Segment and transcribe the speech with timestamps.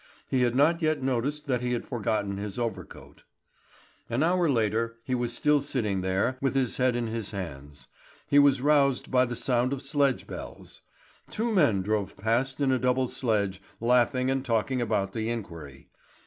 [0.27, 3.21] He had not yet noticed that he had forgotten his overcoat.
[4.09, 7.87] An hour later he was still sitting there, with his head in his hands.
[8.27, 10.81] He was roused by the sound of sledge bells.
[11.29, 15.87] Two men drove past in a double sledge, laughing and talking about the inquiry.